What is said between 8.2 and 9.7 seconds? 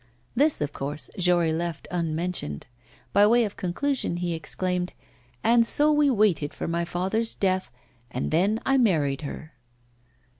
then I married her.